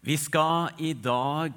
Vi 0.00 0.16
skal 0.16 0.70
i 0.80 0.94
dag 0.96 1.52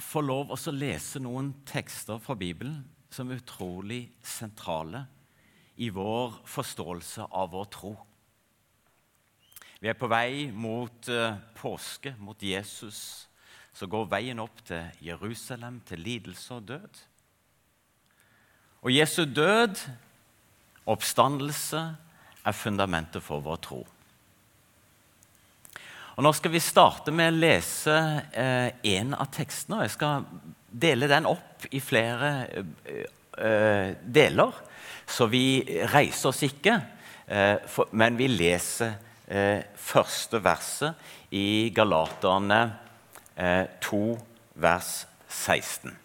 få 0.00 0.22
lov 0.24 0.54
å 0.54 0.72
lese 0.72 1.20
noen 1.20 1.50
tekster 1.68 2.16
fra 2.24 2.32
Bibelen 2.32 2.78
som 3.12 3.28
er 3.28 3.42
utrolig 3.42 4.06
sentrale 4.24 5.02
i 5.76 5.90
vår 5.92 6.38
forståelse 6.48 7.26
av 7.28 7.52
vår 7.52 7.68
tro. 7.74 7.92
Vi 9.76 9.92
er 9.92 9.98
på 10.00 10.08
vei 10.08 10.48
mot 10.56 11.12
uh, 11.12 11.36
påske, 11.60 12.14
mot 12.16 12.40
Jesus, 12.40 13.28
som 13.76 13.92
går 13.92 14.08
veien 14.08 14.40
opp 14.40 14.64
til 14.64 15.04
Jerusalem, 15.04 15.82
til 15.84 16.00
lidelse 16.00 16.56
og 16.56 16.64
død. 16.72 17.04
Og 18.80 18.92
Jesu 18.96 19.26
død, 19.28 19.84
oppstandelse, 20.88 21.86
er 22.40 22.56
fundamentet 22.56 23.20
for 23.20 23.44
vår 23.44 23.66
tro. 23.68 23.84
Og 26.20 26.24
Nå 26.26 26.34
skal 26.36 26.52
vi 26.52 26.60
starte 26.60 27.14
med 27.16 27.30
å 27.30 27.38
lese 27.40 27.94
eh, 28.36 28.74
en 28.92 29.14
av 29.16 29.30
tekstene. 29.32 29.78
og 29.78 29.86
Jeg 29.86 29.92
skal 29.94 30.26
dele 30.68 31.06
den 31.08 31.24
opp 31.24 31.64
i 31.72 31.80
flere 31.80 32.32
eh, 32.60 33.06
eh, 33.40 33.94
deler. 34.04 34.58
Så 35.08 35.30
vi 35.32 35.62
reiser 35.94 36.28
oss 36.28 36.42
ikke, 36.44 36.74
eh, 37.24 37.64
for, 37.64 37.88
men 37.96 38.20
vi 38.20 38.28
leser 38.28 38.92
eh, 39.32 39.64
første 39.80 40.42
verset 40.44 41.32
i 41.32 41.72
Galaterne 41.72 42.60
2, 43.88 44.04
eh, 44.12 44.54
vers 44.60 44.92
16. 45.24 45.96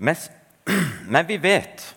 Men, 0.00 0.26
men 1.12 1.28
vi 1.28 1.42
vet 1.44 1.90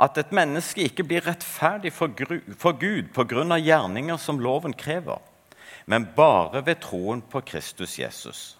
at 0.00 0.24
et 0.24 0.32
menneske 0.32 0.88
ikke 0.88 1.10
blir 1.12 1.28
rettferdig 1.28 1.92
for, 1.92 2.08
for 2.56 2.80
Gud 2.80 3.12
pga. 3.12 3.60
gjerninger 3.60 4.16
som 4.16 4.40
loven 4.40 4.72
krever 4.72 5.20
men 5.86 6.08
bare 6.16 6.66
ved 6.66 6.80
troen 6.82 7.22
på 7.22 7.40
Kristus 7.40 7.98
Jesus. 7.98 8.58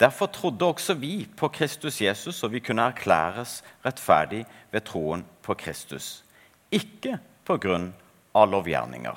Derfor 0.00 0.26
trodde 0.26 0.64
også 0.64 0.94
vi 0.94 1.28
på 1.36 1.48
Kristus 1.48 2.00
Jesus, 2.00 2.42
og 2.42 2.52
vi 2.52 2.60
kunne 2.60 2.82
erklæres 2.82 3.64
rettferdig 3.84 4.44
ved 4.70 4.80
troen 4.80 5.24
på 5.42 5.54
Kristus. 5.54 6.24
Ikke 6.70 7.18
på 7.44 7.56
grunn 7.56 7.94
av 8.34 8.50
lovgjerninger. 8.50 9.16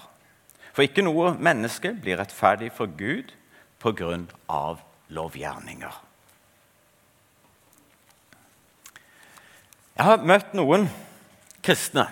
For 0.74 0.86
ikke 0.86 1.04
noe 1.04 1.34
menneske 1.36 1.92
blir 2.02 2.20
rettferdig 2.22 2.72
for 2.72 2.88
Gud 2.98 3.34
på 3.80 3.92
grunn 3.92 4.30
av 4.48 4.80
lovgjerninger. 5.10 5.92
Jeg 10.00 10.08
har 10.08 10.24
møtt 10.24 10.54
noen 10.56 10.88
kristne 11.66 12.06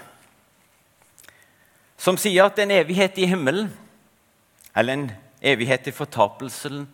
som 1.97 2.17
sier 2.19 2.49
at 2.49 2.59
en 2.59 2.73
evighet 2.75 3.15
i 3.17 3.29
himmelen 3.31 3.69
eller 4.77 4.93
en 4.93 5.07
evighet 5.41 5.89
i 5.89 5.95
fortapelsen 5.95 6.85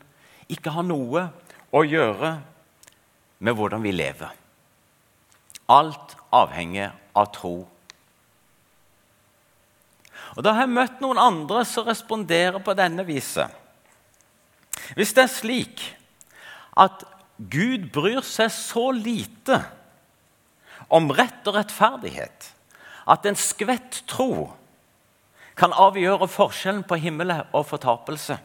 ikke 0.51 0.71
har 0.71 0.85
noe 0.87 1.27
å 1.73 1.83
gjøre 1.83 2.31
med 3.43 3.57
hvordan 3.57 3.83
vi 3.83 3.91
lever. 3.91 4.31
Alt 5.71 6.15
avhenger 6.33 6.93
av 7.15 7.31
tro. 7.35 7.55
Og 10.33 10.43
Da 10.43 10.55
har 10.55 10.65
jeg 10.65 10.75
møtt 10.77 11.03
noen 11.03 11.19
andre 11.19 11.65
som 11.67 11.85
responderer 11.87 12.63
på 12.63 12.75
denne 12.77 13.05
viset. 13.05 13.51
Hvis 14.95 15.13
det 15.13 15.27
er 15.27 15.31
slik 15.31 15.83
at 16.79 17.03
Gud 17.37 17.89
bryr 17.93 18.23
seg 18.25 18.51
så 18.53 18.89
lite 18.95 19.59
om 20.93 21.11
rett 21.13 21.47
og 21.49 21.57
rettferdighet 21.57 22.49
at 23.09 23.25
en 23.27 23.37
skvett 23.37 24.03
tro 24.09 24.53
kan 25.55 25.73
avgjøre 25.73 26.27
forskjellen 26.31 26.83
på 26.87 26.97
himmel 27.01 27.33
og 27.53 27.65
fortapelse, 27.69 28.39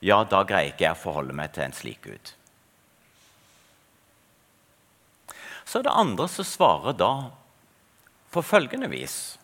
ja, 0.00 0.20
da 0.22 0.44
greier 0.46 0.70
ikke 0.72 0.86
jeg 0.86 0.94
å 0.94 1.00
forholde 1.00 1.34
meg 1.34 1.50
til 1.54 1.66
en 1.66 1.74
slik 1.74 2.04
Gud. 2.06 2.34
Så 5.68 5.80
er 5.80 5.88
det 5.88 5.96
andre 6.00 6.28
som 6.30 6.46
svarer 6.46 6.94
da 6.96 7.12
på 8.32 8.44
følgende 8.44 8.88
vis. 8.92 9.36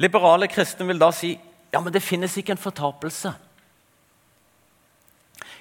Liberale 0.00 0.48
kristne 0.50 0.86
vil 0.88 1.02
da 1.02 1.10
si 1.14 1.34
ja, 1.74 1.80
men 1.82 1.92
det 1.92 2.04
finnes 2.06 2.36
ikke 2.38 2.54
en 2.54 2.62
fortapelse. 2.62 3.32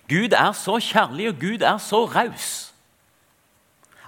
Gud 0.09 0.35
er 0.38 0.52
så 0.53 0.78
kjærlig, 0.78 1.31
og 1.31 1.40
Gud 1.41 1.66
er 1.66 1.80
så 1.81 2.03
raus 2.06 2.52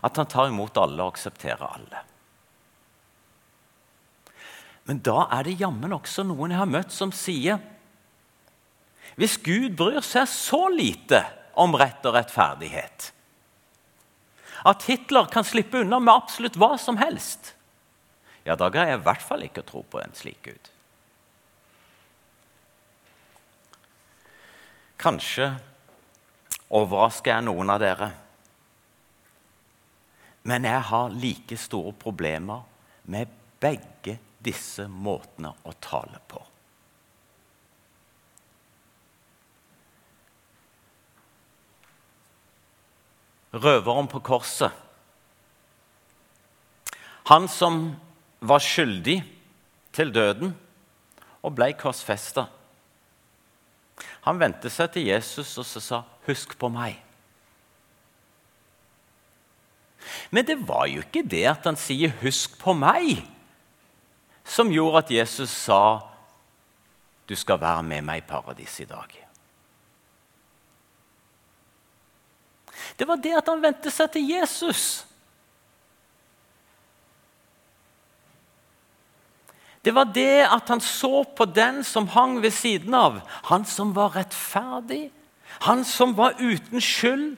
at 0.05 0.19
han 0.19 0.29
tar 0.29 0.51
imot 0.51 0.77
alle 0.77 1.01
og 1.01 1.15
aksepterer 1.15 1.65
alle. 1.65 2.03
Men 4.85 5.01
da 5.05 5.25
er 5.33 5.47
det 5.47 5.57
jammen 5.59 5.95
også 5.95 6.25
noen 6.27 6.53
jeg 6.53 6.61
har 6.61 6.69
møtt, 6.69 6.93
som 6.93 7.13
sier 7.15 7.57
Hvis 9.15 9.37
Gud 9.41 9.77
bryr 9.79 10.03
seg 10.05 10.27
så 10.29 10.65
lite 10.69 11.23
om 11.55 11.75
rett 11.79 12.05
og 12.05 12.17
rettferdighet 12.17 13.11
at 14.65 14.87
Hitler 14.89 15.27
kan 15.29 15.45
slippe 15.45 15.83
unna 15.83 15.99
med 16.01 16.09
absolutt 16.09 16.57
hva 16.57 16.71
som 16.81 16.97
helst, 16.97 17.53
ja, 18.45 18.55
da 18.57 18.69
greier 18.73 18.95
jeg 18.95 19.01
i 19.01 19.05
hvert 19.05 19.25
fall 19.25 19.45
ikke 19.45 19.61
å 19.61 19.67
tro 19.67 19.81
på 19.85 19.99
en 20.01 20.15
slik 20.17 20.39
Gud. 20.45 20.69
Kanskje 25.01 25.51
overrasker 26.73 27.35
jeg 27.35 27.45
noen 27.45 27.73
av 27.73 27.81
dere. 27.83 28.09
Men 30.49 30.65
jeg 30.65 30.81
har 30.89 31.13
like 31.13 31.57
store 31.61 31.93
problemer 32.01 32.65
med 33.09 33.29
begge 33.61 34.17
disse 34.45 34.85
måtene 34.87 35.51
å 35.65 35.73
tale 35.81 36.21
på. 36.29 36.41
Røveren 43.55 44.09
på 44.11 44.19
korset. 44.19 44.73
Han 47.31 47.47
som 47.49 47.95
var 48.43 48.61
skyldig 48.61 49.21
til 49.95 50.11
døden 50.13 50.51
og 51.45 51.55
ble 51.55 51.71
korsfesta. 51.79 52.49
Han 54.27 54.41
vendte 54.41 54.69
seg 54.73 54.91
til 54.91 55.07
Jesus 55.07 55.57
og 55.57 55.65
sa, 55.65 56.03
'Husk 56.27 56.57
på 56.59 56.69
meg'. 56.69 56.99
Men 60.31 60.45
det 60.45 60.67
var 60.67 60.85
jo 60.85 61.01
ikke 61.01 61.23
det 61.23 61.45
at 61.45 61.63
han 61.63 61.75
sier 61.75 62.09
'husk 62.09 62.59
på 62.59 62.73
meg' 62.73 63.34
som 64.45 64.71
gjorde 64.71 64.97
at 64.97 65.11
Jesus 65.11 65.49
sa, 65.49 65.99
'Du 67.27 67.35
skal 67.35 67.61
være 67.61 67.83
med 67.83 68.01
meg 68.01 68.17
i 68.17 68.27
paradis 68.27 68.79
i 68.79 68.85
dag'. 68.85 69.25
Det 72.99 73.07
var 73.07 73.15
det 73.15 73.33
at 73.37 73.47
han 73.49 73.61
vendte 73.61 73.91
seg 73.91 74.11
til 74.11 74.29
Jesus. 74.29 75.05
Det 79.85 79.93
var 79.93 80.03
det 80.03 80.47
at 80.49 80.69
han 80.69 80.81
så 80.81 81.23
på 81.37 81.45
den 81.45 81.83
som 81.83 82.07
hang 82.07 82.41
ved 82.41 82.51
siden 82.51 82.93
av. 82.93 83.19
Han 83.43 83.65
som 83.65 83.95
var 83.95 84.15
rettferdig, 84.15 85.11
han 85.61 85.83
som 85.83 86.17
var 86.17 86.39
uten 86.39 86.81
skyld. 86.81 87.35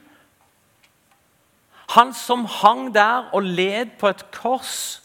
Han 1.88 2.14
som 2.14 2.44
hang 2.44 2.94
der 2.94 3.28
og 3.32 3.42
led 3.42 3.98
på 4.00 4.08
et 4.08 4.24
kors 4.30 5.02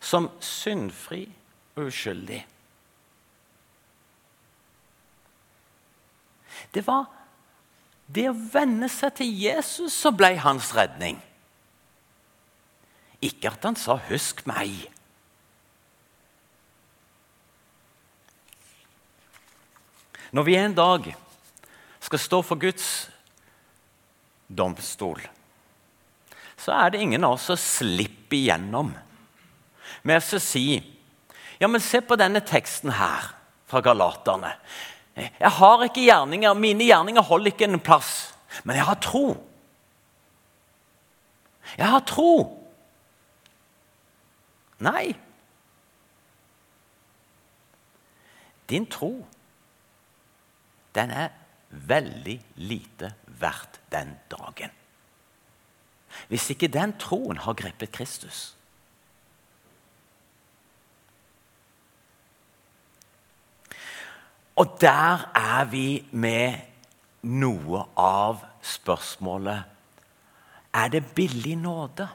som 0.00 0.30
syndfri 0.40 1.26
og 1.76 1.90
uskyldig. 1.90 2.40
Det 6.74 6.82
var 6.86 7.08
det 8.10 8.28
å 8.30 8.38
venne 8.52 8.88
seg 8.90 9.14
til 9.20 9.34
Jesus 9.44 9.94
som 9.94 10.16
ble 10.16 10.32
hans 10.42 10.72
redning. 10.74 11.20
Ikke 13.20 13.52
at 13.52 13.64
han 13.64 13.76
sa 13.76 13.98
'husk 14.08 14.46
meg'. 14.46 14.88
Når 20.32 20.42
vi 20.42 20.54
en 20.54 20.74
dag 20.74 21.16
skal 22.00 22.18
stå 22.18 22.42
for 22.42 22.56
Guds 22.56 23.10
domstol, 24.48 25.20
så 26.56 26.72
er 26.72 26.90
det 26.90 27.00
ingen 27.00 27.24
av 27.24 27.32
oss 27.32 27.48
som 27.50 27.56
slipper 27.56 28.36
igjennom 28.36 28.94
med 30.02 30.20
å 30.20 30.40
si 30.40 30.80
ja, 31.60 31.68
men 31.68 31.82
se 31.84 32.00
på 32.00 32.16
denne 32.16 32.40
teksten 32.40 32.94
her 32.96 33.34
fra 33.68 33.82
Galaterne. 33.84 34.54
Jeg 35.16 35.50
har 35.58 35.82
ikke 35.84 36.06
gjerninger, 36.06 36.54
Mine 36.56 36.86
gjerninger 36.88 37.26
holder 37.26 37.52
ikke 37.52 37.66
en 37.68 37.82
plass, 37.84 38.32
men 38.64 38.78
jeg 38.78 38.86
har 38.88 38.96
tro. 39.04 39.24
Jeg 41.76 41.90
har 41.92 42.00
tro. 42.08 42.32
Nei. 44.80 45.12
Din 48.70 48.86
tro, 48.88 49.12
den 50.94 51.10
er 51.12 51.28
veldig 51.70 52.38
lite 52.56 53.12
verdt 53.40 53.80
den 53.92 54.14
dagen. 54.30 54.72
Hvis 56.30 56.48
ikke 56.54 56.70
den 56.72 56.96
troen 56.98 57.38
har 57.44 57.58
grepet 57.58 57.92
Kristus. 57.92 58.54
Og 64.56 64.76
der 64.80 65.26
er 65.36 65.64
vi 65.70 66.04
med 66.10 66.58
noe 67.22 67.84
av 67.98 68.44
spørsmålet 68.62 69.66
Er 70.74 70.88
det 70.88 71.04
billig 71.14 71.56
nåde? 71.58 72.06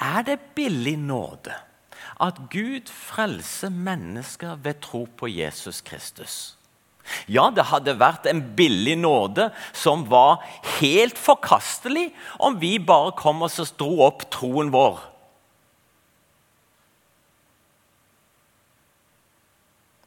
Er 0.00 0.22
det 0.22 0.38
billig 0.54 0.96
nåde 0.98 1.54
at 2.20 2.36
Gud 2.52 2.88
frelser 2.92 3.72
mennesker 3.72 4.58
ved 4.60 4.80
tro 4.84 5.06
på 5.16 5.28
Jesus 5.28 5.80
Kristus? 5.80 6.56
Ja, 7.28 7.48
det 7.50 7.66
hadde 7.70 7.96
vært 7.98 8.28
en 8.30 8.42
billig 8.56 8.96
nåde 9.00 9.48
som 9.72 10.04
var 10.10 10.44
helt 10.78 11.18
forkastelig 11.18 12.10
om 12.38 12.58
vi 12.60 12.76
bare 12.78 13.14
kom 13.18 13.42
og 13.42 13.56
dro 13.80 14.04
opp 14.06 14.28
troen 14.30 14.70
vår. 14.74 15.00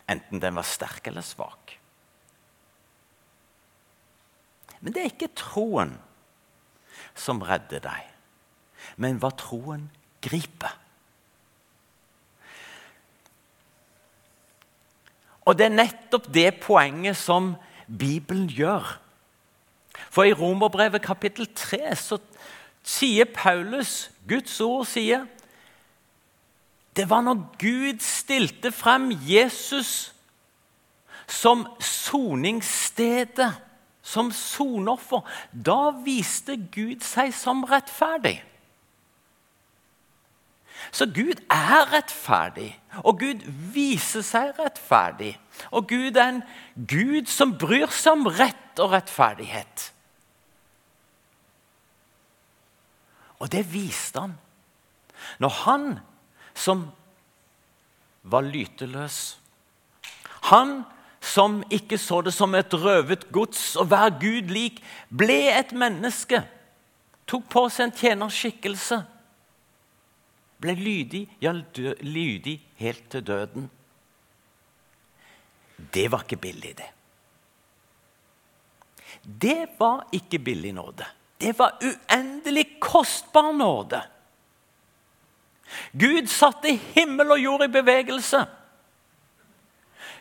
Enten 0.09 0.41
den 0.41 0.55
var 0.55 0.67
sterk 0.67 1.07
eller 1.07 1.23
svak. 1.25 1.77
Men 4.83 4.93
det 4.93 5.01
er 5.01 5.11
ikke 5.13 5.31
troen 5.39 5.95
som 7.15 7.43
redder 7.45 7.83
deg, 7.83 8.07
men 8.99 9.19
hva 9.21 9.29
troen 9.39 9.85
griper. 10.23 10.73
Og 15.43 15.57
det 15.59 15.67
er 15.67 15.75
nettopp 15.75 16.27
det 16.35 16.49
poenget 16.63 17.19
som 17.19 17.53
Bibelen 17.87 18.47
gjør. 18.51 18.95
For 20.11 20.27
i 20.27 20.35
Romerbrevet 20.35 21.03
kapittel 21.03 21.49
3 21.55 21.95
så 21.99 22.19
sier 22.83 23.27
Paulus, 23.31 24.11
Guds 24.27 24.55
ord 24.63 24.87
sier 24.87 25.27
Det 26.95 27.09
var 27.09 27.21
når 27.21 27.55
Gud 27.59 27.99
stilte 27.99 28.71
frem 28.71 29.11
Jesus 29.27 30.13
som 31.27 31.65
soningsstedet, 31.79 33.53
som 34.01 34.31
sonoffer. 34.31 35.23
Da 35.53 35.89
viste 36.05 36.57
Gud 36.71 37.01
seg 37.05 37.33
som 37.33 37.63
rettferdig. 37.63 38.43
Så 40.91 41.05
Gud 41.05 41.39
er 41.49 41.93
rettferdig, 41.93 42.69
og 43.03 43.19
Gud 43.19 43.41
viser 43.73 44.21
seg 44.21 44.59
rettferdig. 44.59 45.31
Og 45.71 45.87
Gud 45.89 46.19
er 46.19 46.27
en 46.35 46.43
Gud 46.75 47.31
som 47.31 47.55
bryr 47.57 47.89
seg 47.93 48.19
om 48.19 48.27
rett 48.27 48.81
og 48.83 48.91
rettferdighet. 48.93 49.89
Og 53.39 53.51
det 53.51 53.65
viste 53.73 54.21
han 54.23 54.37
når 55.39 55.53
han 55.63 55.85
som 56.53 56.85
var 58.23 58.45
lyteløs 58.47 59.37
Han 60.51 60.83
som 61.23 61.61
ikke 61.71 61.97
så 61.97 62.21
det 62.21 62.33
som 62.35 62.55
et 62.55 62.73
røvet 62.75 63.29
gods 63.31 63.77
å 63.79 63.85
være 63.87 64.17
Gud 64.19 64.51
lik, 64.51 64.81
ble 65.07 65.39
et 65.53 65.71
menneske, 65.71 66.41
tok 67.25 67.45
på 67.51 67.63
seg 67.71 67.87
en 67.87 67.95
tjenerskikkelse 67.95 68.99
ble 70.63 70.75
lydig, 70.79 71.23
ja, 71.43 71.51
lydig 71.53 72.57
helt 72.79 73.07
til 73.11 73.25
døden. 73.27 73.67
Det 75.93 76.05
var 76.11 76.23
ikke 76.23 76.39
billig, 76.39 76.75
det. 76.79 76.89
Det 79.23 79.59
var 79.79 80.05
ikke 80.15 80.39
billig 80.39 80.73
nåde. 80.75 81.07
Det 81.39 81.53
var 81.59 81.75
uendelig 81.83 82.79
kostbar 82.83 83.51
nåde. 83.55 83.99
Gud 85.99 86.27
satte 86.27 86.73
himmel 86.75 87.35
og 87.35 87.43
jord 87.43 87.63
i 87.65 87.71
bevegelse. 87.71 88.45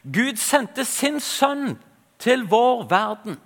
Gud 0.03 0.37
sendte 0.37 0.85
sin 0.85 1.21
sønn 1.21 1.79
til 2.21 2.45
vår 2.51 2.85
verden. 2.91 3.39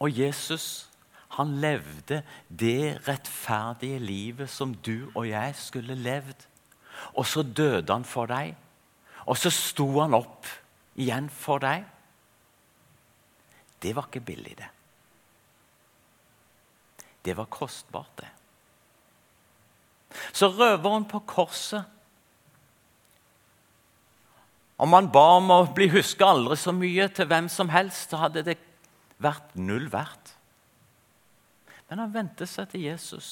Og 0.00 0.18
Jesus 0.18 0.90
han 1.30 1.52
levde 1.62 2.22
det 2.48 3.08
rettferdige 3.08 3.98
livet 4.02 4.50
som 4.50 4.74
du 4.74 5.12
og 5.14 5.28
jeg 5.28 5.54
skulle 5.56 5.94
levd. 5.94 6.46
Og 7.14 7.26
så 7.26 7.42
døde 7.42 7.92
han 7.92 8.04
for 8.04 8.26
deg, 8.28 8.56
og 9.24 9.38
så 9.38 9.52
sto 9.54 9.86
han 10.00 10.16
opp 10.18 10.48
igjen 11.00 11.30
for 11.30 11.62
deg. 11.62 11.86
Det 13.80 13.94
var 13.96 14.10
ikke 14.10 14.24
billig, 14.26 14.56
det. 14.58 14.68
Det 17.24 17.36
var 17.36 17.48
kostbart, 17.52 18.12
det. 18.18 18.28
Så 20.32 20.50
røveren 20.50 21.06
på 21.08 21.22
korset 21.26 21.84
Om 24.80 24.94
han 24.96 25.10
ba 25.12 25.26
om 25.36 25.50
å 25.52 25.58
bli 25.76 25.90
huska 25.92 26.30
aldri 26.32 26.56
så 26.56 26.72
mye 26.72 27.04
til 27.12 27.26
hvem 27.28 27.50
som 27.52 27.68
helst, 27.68 28.08
så 28.08 28.22
hadde 28.22 28.40
det 28.46 28.54
vært 29.20 29.50
null 29.52 29.90
verdt. 29.92 30.30
Men 31.90 32.00
han 32.00 32.14
vendte 32.14 32.46
seg 32.48 32.70
til 32.72 32.86
Jesus. 32.86 33.28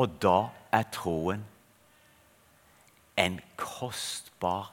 Og 0.00 0.16
da 0.24 0.48
er 0.72 0.88
troen 0.96 1.44
en 3.20 3.36
kostbar, 3.60 4.72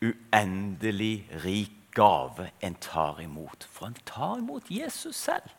uendelig 0.00 1.28
rik 1.44 1.76
gave 1.92 2.50
en 2.60 2.74
tar 2.74 3.20
imot. 3.20 3.68
For 3.68 3.86
en 3.86 3.98
tar 4.06 4.38
imot 4.38 4.70
Jesus 4.70 5.16
selv. 5.16 5.50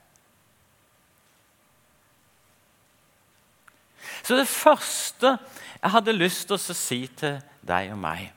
Så 4.23 4.37
det 4.37 4.47
første 4.49 5.37
jeg 5.81 5.93
hadde 5.95 6.13
lyst 6.13 6.47
til 6.49 6.57
å 6.57 6.77
si 6.77 7.01
til 7.17 7.39
deg 7.65 7.91
og 7.93 7.99
meg 8.01 8.29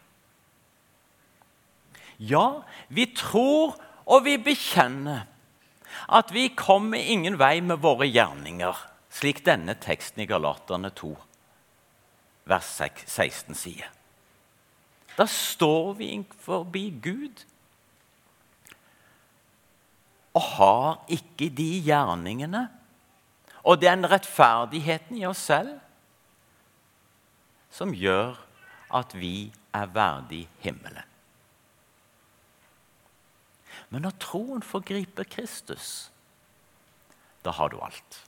Ja, 2.23 2.63
vi 2.89 3.09
tror 3.17 3.75
og 4.05 4.25
vi 4.27 4.37
bekjenner 4.39 5.25
at 6.09 6.33
vi 6.35 6.49
kommer 6.57 6.99
ingen 6.99 7.39
vei 7.39 7.61
med 7.65 7.81
våre 7.83 8.07
gjerninger, 8.11 8.77
slik 9.15 9.45
denne 9.47 9.77
teksten 9.81 10.25
i 10.25 10.29
Galaterne 10.29 10.91
2, 10.95 11.11
vers 12.51 12.71
16 12.77 13.57
sier. 13.57 13.91
Da 15.15 15.27
står 15.31 15.93
vi 16.01 16.11
forbi 16.43 16.89
Gud 17.03 17.45
og 20.35 20.43
har 20.57 20.89
ikke 21.15 21.47
de 21.55 21.69
gjerningene 21.87 22.67
og 23.65 23.81
den 23.81 24.05
rettferdigheten 24.11 25.19
i 25.19 25.27
oss 25.27 25.41
selv 25.49 25.79
som 27.75 27.95
gjør 27.97 28.37
at 28.95 29.17
vi 29.19 29.51
er 29.75 29.91
verdig 29.91 30.45
himmelen. 30.63 31.11
Men 33.91 34.05
når 34.07 34.15
troen 34.23 34.63
forgriper 34.63 35.27
Kristus, 35.31 36.11
da 37.45 37.55
har 37.55 37.73
du 37.73 37.81
alt. 37.83 38.21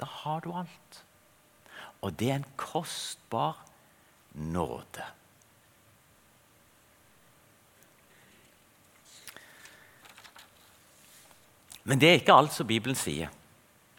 Da 0.00 0.08
har 0.22 0.42
du 0.44 0.50
alt. 0.52 0.98
Og 2.02 2.16
det 2.18 2.30
er 2.30 2.40
en 2.40 2.50
kostbar 2.56 3.60
nåde. 4.34 5.06
Men 11.84 12.00
det 12.00 12.08
er 12.08 12.20
ikke 12.20 12.34
alt 12.34 12.54
som 12.56 12.66
Bibelen 12.66 12.96
sier 12.98 13.32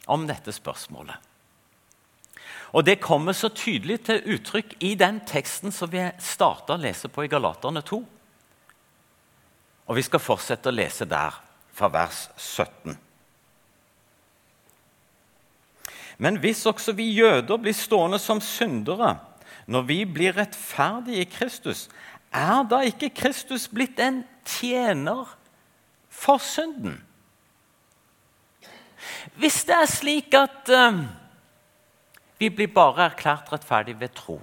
om 0.06 0.28
dette 0.28 0.54
spørsmålet. 0.54 1.16
Og 2.76 2.84
Det 2.86 3.00
kommer 3.00 3.34
så 3.34 3.50
tydelig 3.50 4.02
til 4.04 4.36
uttrykk 4.36 4.76
i 4.84 4.96
den 5.00 5.22
teksten 5.28 5.72
som 5.72 5.92
vi 5.92 6.04
starta 6.20 6.76
å 6.76 6.82
lese 6.82 7.08
på 7.08 7.24
i 7.24 7.32
Galaterne 7.32 7.82
2. 7.86 8.02
Og 9.86 9.96
vi 9.96 10.04
skal 10.04 10.20
fortsette 10.20 10.70
å 10.70 10.76
lese 10.76 11.06
der, 11.08 11.38
fra 11.76 11.88
vers 11.92 12.26
17. 12.36 12.98
Men 16.18 16.40
hvis 16.40 16.66
også 16.66 16.96
vi 16.96 17.10
jøder 17.12 17.60
blir 17.60 17.76
stående 17.76 18.20
som 18.20 18.40
syndere 18.44 19.18
når 19.68 19.88
vi 19.88 19.98
blir 20.06 20.36
rettferdige 20.38 21.24
i 21.26 21.30
Kristus, 21.30 21.88
er 22.32 22.64
da 22.70 22.82
ikke 22.86 23.14
Kristus 23.16 23.68
blitt 23.72 24.00
en 24.00 24.24
tjener 24.48 25.28
for 26.10 26.44
synden? 26.44 27.02
Hvis 29.36 29.64
det 29.64 29.76
er 29.76 29.86
slik 29.90 30.34
at 30.34 30.72
uh, 30.72 31.00
vi 32.40 32.50
blir 32.50 32.68
bare 32.74 33.10
erklært 33.10 33.52
rettferdige 33.54 34.00
ved 34.00 34.14
tro 34.16 34.42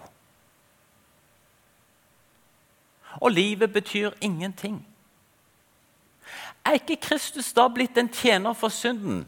Og 3.21 3.31
livet 3.31 3.73
betyr 3.73 4.11
ingenting 4.21 4.87
er 6.64 6.78
ikke 6.78 6.97
Kristus 7.02 7.52
da 7.52 7.66
blitt 7.69 7.99
en 7.99 8.09
tjener 8.09 8.54
for 8.54 8.69
synden? 8.69 9.26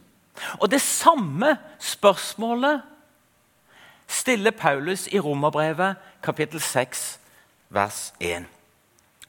Og 0.61 0.71
Det 0.71 0.81
samme 0.81 1.57
spørsmålet 1.79 2.83
stiller 4.07 4.51
Paulus 4.51 5.07
i 5.13 5.19
Romerbrevet 5.19 5.97
kapittel 6.23 6.61
6, 6.61 7.21
vers 7.71 8.15
1. 8.21 8.47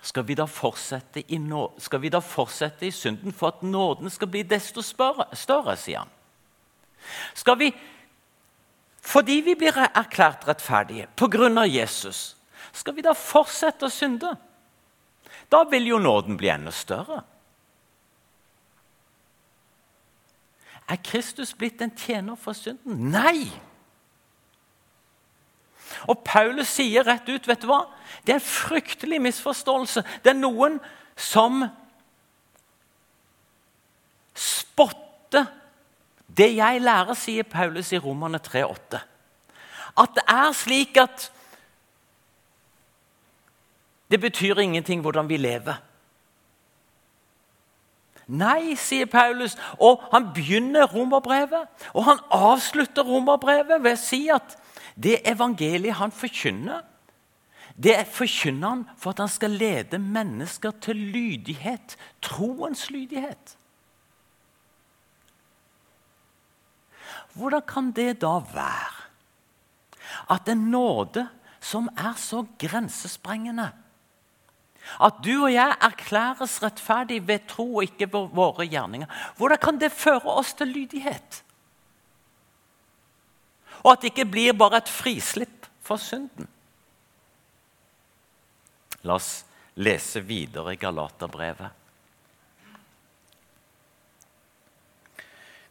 Skal 0.06 0.26
vi, 0.28 0.36
da 0.38 0.46
fortsette 0.46 1.24
i 1.34 1.40
vi 2.04 2.12
da 2.14 2.22
fortsette 2.22 2.86
i 2.86 2.94
synden 2.94 3.34
for 3.34 3.56
at 3.56 3.64
nåden 3.66 4.12
skal 4.14 4.30
bli 4.30 4.44
desto 4.46 4.84
større 4.86 5.76
sier 5.82 6.04
han. 6.04 6.12
Skal 7.34 7.60
vi 7.60 7.74
Fordi 9.06 9.36
vi 9.46 9.54
blir 9.54 9.76
erklært 9.86 10.48
rettferdige 10.48 11.06
pga. 11.14 11.66
Jesus, 11.70 12.36
skal 12.74 12.96
vi 12.96 13.04
da 13.06 13.14
fortsette 13.14 13.86
å 13.86 13.94
synde? 13.94 14.32
Da 15.50 15.64
vil 15.70 15.86
jo 15.92 16.00
nåden 16.02 16.38
bli 16.38 16.50
enda 16.50 16.72
større. 16.74 17.22
Er 20.90 21.02
Kristus 21.06 21.54
blitt 21.54 21.82
en 21.82 21.94
tjener 21.94 22.36
for 22.36 22.58
synden? 22.58 23.12
Nei! 23.14 23.52
Og 26.08 26.22
Paulus 26.26 26.70
sier 26.78 27.06
rett 27.08 27.28
ut 27.30 27.48
vet 27.48 27.62
du 27.62 27.70
hva? 27.70 27.86
Det 28.26 28.36
er 28.36 28.40
en 28.40 28.48
fryktelig 28.48 29.22
misforståelse. 29.22 30.04
Det 30.24 30.34
er 30.34 30.40
noen 30.40 30.80
som 31.16 31.64
spotter 34.36 35.48
det 36.36 36.50
jeg 36.58 36.82
lærer, 36.84 37.16
sier 37.16 37.48
Paulus 37.48 37.94
i 37.96 38.00
Romerne 38.02 38.42
3,8. 38.44 39.00
At 39.96 40.16
det 40.18 40.24
er 40.28 40.52
slik 40.58 40.98
at 41.00 41.30
det 44.12 44.20
betyr 44.22 44.60
ingenting 44.60 45.02
hvordan 45.02 45.30
vi 45.30 45.38
lever. 45.38 45.80
Nei, 48.28 48.74
sier 48.76 49.06
Paulus, 49.06 49.54
og 49.78 50.02
han 50.12 50.32
begynner 50.34 50.90
romerbrevet. 50.90 51.68
Og 51.94 52.08
han 52.08 52.22
avslutter 52.34 53.06
romerbrevet 53.06 53.84
ved 53.84 53.94
å 53.94 54.02
si 54.02 54.26
at 54.34 54.58
det 54.96 55.20
evangeliet 55.28 56.00
han 56.00 56.12
forkynner, 56.12 56.82
det 57.76 57.98
forkynner 58.08 58.70
han 58.70 58.84
for 58.98 59.12
at 59.12 59.20
han 59.26 59.32
skal 59.32 59.58
lede 59.60 60.00
mennesker 60.00 60.72
til 60.82 60.96
lydighet. 60.96 61.98
Troens 62.24 62.90
lydighet. 62.90 63.58
Hvordan 67.36 67.62
kan 67.68 67.92
det 67.92 68.22
da 68.22 68.40
være 68.54 69.04
at 70.32 70.48
en 70.50 70.70
nåde 70.72 71.28
som 71.60 71.90
er 71.98 72.14
så 72.18 72.46
grensesprengende 72.60 73.72
At 75.02 75.18
du 75.26 75.44
og 75.44 75.54
jeg 75.54 75.76
erklæres 75.82 76.64
rettferdig 76.64 77.28
ved 77.28 77.48
tro 77.48 77.76
og 77.76 77.84
ikke 77.84 78.08
ved 78.14 78.30
våre 78.38 78.68
gjerninger 78.70 79.08
Hvordan 79.38 79.58
kan 79.58 79.80
det 79.82 79.92
føre 79.92 80.32
oss 80.38 80.54
til 80.54 80.68
lydighet? 80.68 81.45
Og 83.86 83.94
at 83.94 84.02
det 84.02 84.14
ikke 84.16 84.32
blir 84.34 84.58
bare 84.58 84.82
et 84.82 84.90
frislipp 84.90 85.70
for 85.86 86.02
synden. 86.02 86.50
La 89.06 89.20
oss 89.20 89.44
lese 89.78 90.24
videre 90.26 90.74
i 90.74 90.80
Galaterbrevet. 90.82 91.84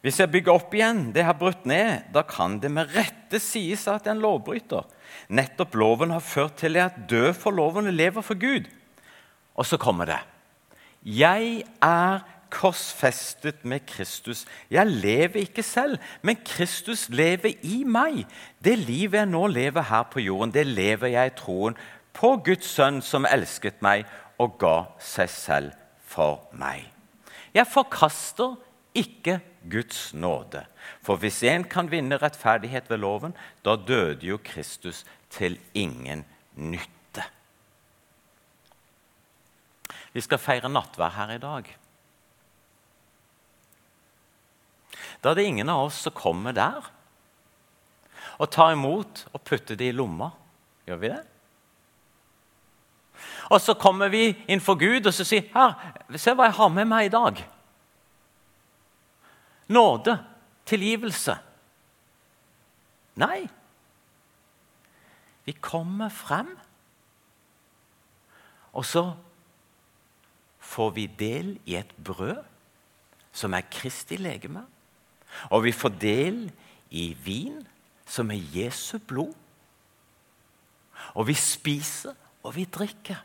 Hvis 0.05 0.19
jeg 0.21 0.29
bygger 0.29 0.53
opp 0.53 0.73
igjen 0.77 1.07
det 1.09 1.23
jeg 1.23 1.27
har 1.31 1.39
brutt 1.39 1.63
ned, 1.67 2.05
da 2.13 2.21
kan 2.29 2.59
det 2.61 2.69
med 2.71 2.91
rette 2.93 3.39
sies 3.41 3.87
at 3.89 4.05
jeg 4.05 4.13
er 4.13 4.15
en 4.15 4.21
lovbryter. 4.21 4.85
Nettopp 5.33 5.75
loven 5.81 6.13
har 6.13 6.21
ført 6.21 6.59
til 6.61 6.77
at 6.77 7.07
død 7.09 7.33
for 7.33 7.55
loven 7.57 7.89
lever 7.89 8.23
for 8.23 8.37
Gud. 8.37 8.69
Og 9.57 9.65
så 9.65 9.79
kommer 9.81 10.07
det. 10.11 10.21
Jeg 11.01 11.65
er 11.83 12.21
korsfestet 12.53 13.65
med 13.65 13.85
Kristus. 13.87 14.45
Jeg 14.69 14.87
lever 14.87 15.41
ikke 15.45 15.63
selv, 15.63 15.97
men 16.21 16.39
Kristus 16.45 17.07
lever 17.09 17.53
i 17.63 17.83
meg. 17.83 18.25
Det 18.63 18.77
livet 18.79 19.19
jeg 19.19 19.31
nå 19.31 19.45
lever 19.47 19.87
her 19.89 20.03
på 20.11 20.23
jorden, 20.23 20.53
det 20.53 20.65
lever 20.67 21.13
jeg 21.15 21.31
i 21.31 21.37
troen 21.39 21.77
på 22.15 22.35
Guds 22.45 22.67
sønn 22.77 23.01
som 23.03 23.27
elsket 23.27 23.81
meg 23.85 24.05
og 24.41 24.57
ga 24.61 24.75
seg 25.01 25.31
selv 25.31 25.75
for 26.05 26.45
meg. 26.55 26.85
Jeg 27.55 27.67
forkaster 27.71 28.55
ikke 28.95 29.39
Guds 29.71 30.13
nåde. 30.13 30.65
For 31.03 31.19
hvis 31.19 31.41
en 31.47 31.65
kan 31.67 31.89
vinne 31.91 32.19
rettferdighet 32.21 32.89
ved 32.89 33.01
loven, 33.03 33.35
da 33.65 33.75
døde 33.75 34.27
jo 34.27 34.39
Kristus 34.43 35.03
til 35.29 35.57
ingen 35.73 36.23
nytte. 36.55 37.23
Vi 40.15 40.23
skal 40.23 40.39
feire 40.39 40.71
nattvær 40.71 41.11
her 41.17 41.35
i 41.35 41.41
dag. 41.43 41.71
Da 45.25 45.31
er 45.31 45.39
det 45.39 45.47
ingen 45.49 45.69
av 45.73 45.87
oss 45.87 46.03
som 46.05 46.13
kommer 46.13 46.53
der 46.53 46.85
og 48.35 48.51
tar 48.53 48.75
imot 48.75 49.23
og 49.31 49.41
putter 49.47 49.77
det 49.79 49.87
i 49.89 49.95
lomma. 49.95 50.27
Gjør 50.85 50.99
vi 51.01 51.09
det? 51.09 51.23
Og 53.49 53.61
så 53.63 53.73
kommer 53.73 54.11
vi 54.13 54.35
innenfor 54.45 54.77
Gud 54.77 55.07
og 55.07 55.15
så 55.15 55.25
sier 55.25 55.47
her, 55.55 55.73
se 56.13 56.33
hva 56.35 56.49
jeg 56.49 56.57
har 56.59 56.71
med 56.75 56.89
meg 56.91 57.07
i 57.07 57.13
dag. 57.13 57.41
Nåde. 59.73 60.17
Tilgivelse. 60.65 61.39
Nei. 63.21 63.47
Vi 65.45 65.53
kommer 65.61 66.09
frem, 66.09 66.49
og 68.73 68.85
så 68.85 69.03
får 70.59 70.89
vi 70.95 71.05
del 71.19 71.51
i 71.69 71.77
et 71.77 71.91
brød 72.01 72.41
som 73.35 73.53
er 73.53 73.67
Kristi 73.69 74.17
legeme. 74.17 74.65
Og 75.49 75.65
vi 75.65 75.73
får 75.75 75.95
del 76.01 76.39
i 76.95 77.09
vin, 77.25 77.59
som 78.05 78.31
er 78.31 78.41
Jesu 78.55 78.97
blod. 78.99 79.33
Og 81.15 81.27
vi 81.27 81.35
spiser, 81.37 82.15
og 82.43 82.55
vi 82.55 82.65
drikker. 82.65 83.21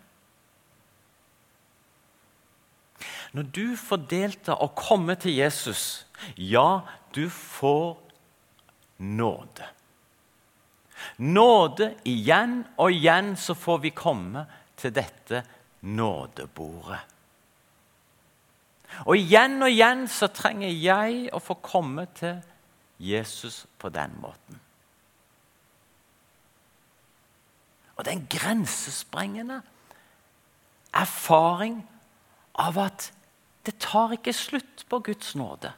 Når 3.33 3.43
du 3.55 3.77
får 3.79 4.07
delta 4.11 4.57
og 4.59 4.75
komme 4.79 5.15
til 5.21 5.37
Jesus, 5.39 6.07
ja, 6.37 6.81
du 7.15 7.29
får 7.31 7.95
nåde. 8.99 9.69
Nåde 11.17 11.95
igjen 12.05 12.65
og 12.77 12.93
igjen 12.93 13.33
så 13.39 13.55
får 13.57 13.79
vi 13.87 13.95
komme 13.97 14.45
til 14.77 14.93
dette 14.97 15.45
nådebordet. 15.81 17.01
Og 19.07 19.17
igjen 19.17 19.63
og 19.63 19.71
igjen 19.71 20.07
så 20.11 20.29
trenger 20.35 20.69
jeg 20.69 21.29
å 21.33 21.41
få 21.43 21.57
komme 21.65 22.07
til 22.17 22.41
Jesus 23.01 23.65
på 23.79 23.89
den 23.89 24.13
måten. 24.21 24.61
Og 27.97 28.05
det 28.05 28.13
er 28.13 28.19
en 28.19 28.31
grensesprengende 28.33 29.61
erfaring 30.97 31.83
av 32.59 32.79
at 32.81 33.11
det 33.67 33.77
tar 33.81 34.17
ikke 34.17 34.33
slutt 34.33 34.87
på 34.89 35.03
Guds 35.05 35.35
nåde. 35.37 35.73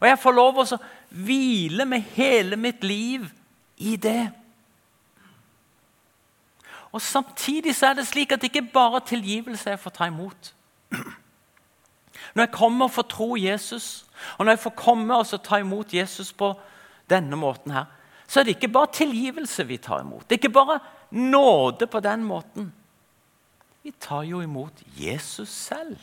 Og 0.00 0.08
jeg 0.08 0.18
får 0.18 0.34
lov 0.34 0.58
å 0.62 0.66
hvile 1.10 1.84
med 1.86 2.06
hele 2.16 2.56
mitt 2.56 2.84
liv 2.84 3.28
i 3.76 3.96
det. 3.96 4.30
Og 6.92 7.02
Samtidig 7.02 7.74
så 7.76 7.90
er 7.90 8.00
det 8.00 8.08
slik 8.08 8.32
at 8.32 8.42
det 8.42 8.50
ikke 8.50 8.72
bare 8.72 9.02
tilgivelse 9.06 9.70
jeg 9.70 9.80
får 9.80 9.94
ta 9.94 10.08
imot. 10.10 10.54
Når 12.34 12.42
jeg 12.42 12.52
kommer 12.52 12.86
og 12.86 12.94
får 12.94 13.08
tro 13.10 13.36
Jesus, 13.36 14.06
og 14.38 14.44
når 14.44 14.52
jeg 14.52 14.62
får 14.64 14.76
komme 14.78 15.16
og 15.16 15.42
ta 15.44 15.58
imot 15.58 15.94
Jesus 15.94 16.32
på 16.32 16.52
denne 17.10 17.36
måten, 17.36 17.72
her, 17.74 17.84
så 18.26 18.40
er 18.40 18.44
det 18.44 18.56
ikke 18.56 18.68
bare 18.68 18.92
tilgivelse 18.94 19.66
vi 19.66 19.76
tar 19.76 20.04
imot. 20.04 20.22
Det 20.22 20.36
er 20.36 20.38
ikke 20.38 20.54
bare 20.54 20.78
nåde 21.10 21.86
på 21.86 22.00
den 22.00 22.24
måten. 22.24 22.72
Vi 23.82 23.90
tar 24.00 24.22
jo 24.22 24.40
imot 24.40 24.82
Jesus 24.96 25.48
selv. 25.48 25.98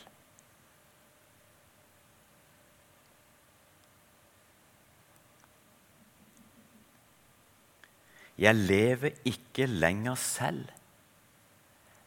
Jeg 8.38 8.54
lever 8.54 9.10
ikke 9.24 9.66
lenger 9.66 10.14
selv, 10.14 10.68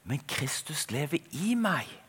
men 0.03 0.21
Kristus 0.27 0.91
lever 0.91 1.19
i 1.31 1.55
meg. 1.59 2.00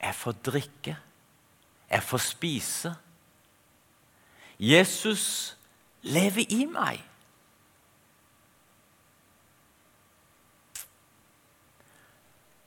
Jeg 0.00 0.14
får 0.14 0.32
drikke. 0.32 0.96
Jeg 1.90 2.02
får 2.02 2.22
spise. 2.24 2.94
Jesus 4.60 5.56
lever 6.02 6.44
i 6.52 6.64
meg. 6.68 7.00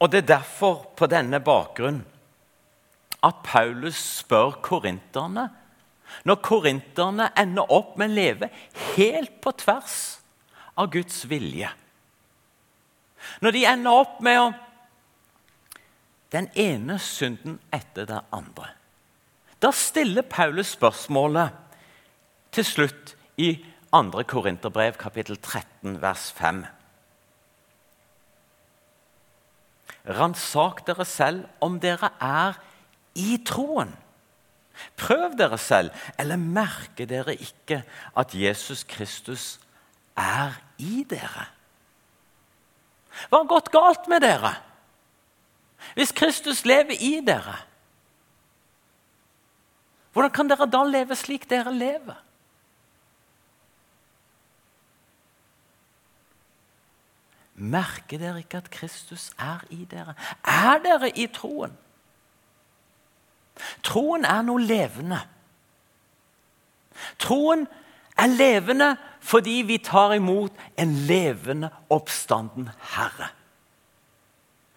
Og 0.04 0.12
Det 0.12 0.18
er 0.18 0.34
derfor, 0.36 0.84
på 0.98 1.08
denne 1.08 1.40
bakgrunn, 1.40 2.02
at 3.24 3.36
Paulus 3.44 3.96
spør 4.20 4.58
korinterne 4.62 5.48
Når 6.28 6.36
korinterne 6.44 7.30
ender 7.40 7.72
opp 7.72 7.96
med 7.98 8.12
å 8.12 8.18
leve 8.18 8.50
helt 8.98 9.38
på 9.42 9.54
tvers 9.64 9.96
av 10.76 10.92
Guds 10.92 11.24
vilje 11.32 11.70
Når 13.40 13.56
de 13.56 13.64
ender 13.70 14.02
opp 14.04 14.20
med 14.26 14.42
å 14.42 14.50
den 16.34 16.50
ene 16.58 16.98
synden 17.00 17.60
etter 17.74 18.08
den 18.10 18.26
andre. 18.34 18.72
Da 19.62 19.72
stiller 19.72 20.26
Paulus 20.28 20.74
spørsmålet 20.74 21.54
til 22.52 22.66
slutt 22.66 23.16
i 23.38 23.56
2. 23.94 24.24
Korinterbrev, 24.28 24.98
kapittel 24.98 25.38
13, 25.38 26.02
vers 26.02 26.32
5. 26.34 26.64
Ransak 30.10 30.82
dere 30.88 31.06
selv 31.06 31.46
om 31.62 31.78
dere 31.80 32.10
er 32.20 32.58
i 33.16 33.38
troen. 33.46 33.94
Prøv 34.98 35.38
dere 35.38 35.58
selv, 35.62 35.94
eller 36.20 36.42
merker 36.42 37.06
dere 37.08 37.38
ikke 37.38 37.84
at 38.18 38.34
Jesus 38.34 38.84
Kristus 38.84 39.60
er 40.18 40.58
i 40.82 41.06
dere? 41.10 41.48
Hva 43.30 43.44
har 43.44 43.50
gått 43.50 43.70
galt 43.72 44.10
med 44.10 44.26
dere? 44.26 44.56
Hvis 45.94 46.12
Kristus 46.12 46.66
lever 46.66 46.96
i 47.00 47.20
dere, 47.26 47.58
hvordan 50.14 50.32
kan 50.32 50.50
dere 50.50 50.70
da 50.70 50.84
leve 50.86 51.16
slik 51.16 51.50
dere 51.50 51.74
lever? 51.74 52.20
Merker 57.56 58.18
dere 58.18 58.42
ikke 58.42 58.58
at 58.58 58.72
Kristus 58.74 59.32
er 59.40 59.64
i 59.70 59.86
dere? 59.90 60.14
Er 60.44 60.82
dere 60.84 61.10
i 61.10 61.28
troen? 61.28 61.74
Troen 63.86 64.26
er 64.26 64.42
noe 64.46 64.62
levende. 64.62 65.20
Troen 67.22 67.68
er 68.18 68.34
levende 68.34 68.96
fordi 69.24 69.62
vi 69.66 69.78
tar 69.80 70.18
imot 70.18 70.52
en 70.78 70.96
levende, 71.08 71.70
oppstanden 71.90 72.70
Herre. 72.96 73.30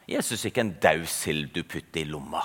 Jesus 0.06 0.44
ikke 0.46 0.62
en 0.62 0.76
daud 0.82 1.06
sild 1.10 1.50
du 1.54 1.64
putter 1.66 2.04
i 2.04 2.08
lomma 2.08 2.44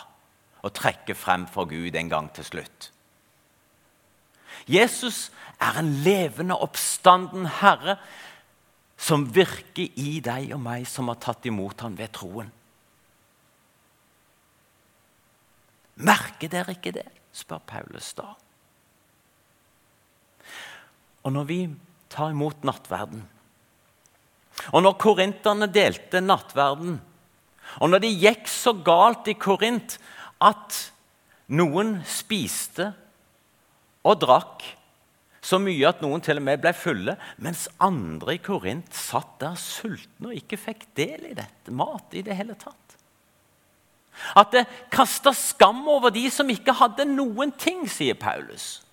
og 0.62 0.74
trekker 0.78 1.18
frem 1.18 1.48
for 1.50 1.70
Gud 1.70 1.96
en 1.98 2.10
gang 2.10 2.28
til 2.34 2.46
slutt. 2.46 2.90
Jesus 4.70 5.32
er 5.62 5.80
en 5.80 5.90
levende, 6.06 6.58
oppstanden 6.58 7.48
Herre 7.62 7.98
som 9.02 9.26
virker 9.34 9.90
i 9.98 10.20
deg 10.22 10.52
og 10.54 10.62
meg 10.62 10.86
som 10.90 11.10
har 11.10 11.18
tatt 11.22 11.48
imot 11.50 11.82
ham 11.82 11.96
ved 11.98 12.14
troen. 12.14 12.52
Merker 16.02 16.50
dere 16.50 16.78
ikke 16.78 16.94
det? 16.96 17.08
spør 17.34 17.62
Paulus 17.66 18.12
da. 18.18 18.28
Og 21.22 21.34
når 21.34 21.46
vi 21.48 21.60
tar 22.12 22.34
imot 22.34 22.66
nattverden, 22.68 23.22
og 24.74 24.84
når 24.84 24.98
korinterne 25.02 25.70
delte 25.72 26.22
nattverden, 26.22 27.00
og 27.80 27.92
når 27.92 28.04
det 28.04 28.18
gikk 28.20 28.50
så 28.52 28.74
galt 28.86 29.30
i 29.32 29.38
Korint 29.40 29.98
at 30.42 30.78
noen 31.52 32.00
spiste 32.08 32.92
og 34.08 34.22
drakk 34.24 34.66
så 35.42 35.58
mye 35.58 35.90
at 35.90 36.04
noen 36.04 36.22
til 36.22 36.38
og 36.38 36.46
med 36.46 36.62
ble 36.62 36.72
fulle, 36.78 37.16
mens 37.42 37.66
andre 37.82 38.36
i 38.38 38.42
Korint 38.44 38.94
satt 38.94 39.40
der 39.42 39.58
sultne 39.58 40.30
og 40.30 40.38
ikke 40.38 40.60
fikk 40.60 40.86
del 40.98 41.32
i 41.32 41.38
dette 41.38 41.74
mat 41.74 42.14
i 42.14 42.22
det 42.26 42.38
hele 42.38 42.54
tatt. 42.60 42.78
At 44.38 44.54
det 44.54 44.68
kasta 44.94 45.34
skam 45.34 45.82
over 45.90 46.14
de 46.14 46.28
som 46.30 46.50
ikke 46.52 46.76
hadde 46.78 47.08
noen 47.10 47.54
ting, 47.58 47.88
sier 47.90 48.18
Paulus. 48.20 48.84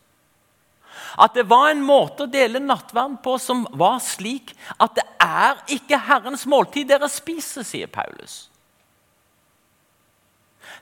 At 1.21 1.37
det 1.37 1.45
var 1.51 1.69
en 1.71 1.85
måte 1.85 2.25
å 2.25 2.33
dele 2.33 2.63
nattverden 2.63 3.19
på 3.23 3.37
som 3.43 3.67
var 3.77 4.01
slik 4.03 4.55
at 4.81 4.97
det 4.97 5.05
er 5.23 5.61
ikke 5.77 6.01
Herrens 6.09 6.47
måltid 6.49 6.89
dere 6.89 7.11
spiser, 7.13 7.67
sier 7.67 7.91
Paulus. 7.93 8.48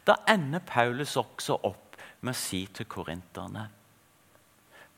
Da 0.06 0.20
ender 0.30 0.62
Paulus 0.62 1.16
også 1.18 1.58
opp 1.66 1.96
med 2.20 2.34
å 2.34 2.38
si 2.38 2.64
til 2.74 2.88
korinterne 2.90 3.68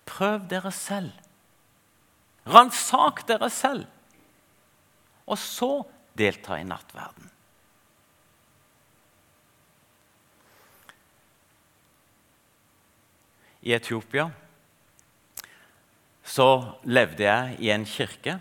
Prøv 0.09 0.47
dere 0.49 0.71
selv. 0.73 1.13
Ransak 2.49 3.27
dere 3.29 3.51
selv. 3.53 3.85
Og 5.29 5.37
så 5.37 5.83
delta 6.17 6.57
i 6.57 6.65
nattverden. 6.65 7.27
I 13.69 13.75
Etiopia 13.77 14.31
så 16.25 16.49
levde 16.89 17.27
jeg 17.27 17.59
i 17.67 17.69
en 17.75 17.85
kirke 17.89 18.39